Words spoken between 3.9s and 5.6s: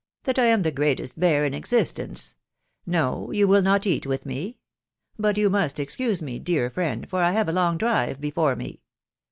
with me?.•.. But you